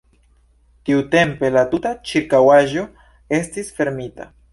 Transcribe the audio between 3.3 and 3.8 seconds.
estis